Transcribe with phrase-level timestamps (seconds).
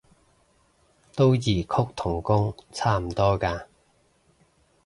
[1.13, 3.65] 都異曲同工差唔多嘅